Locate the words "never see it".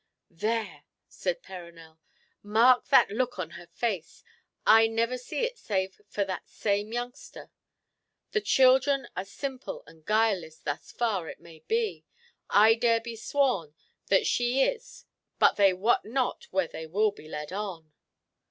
4.87-5.59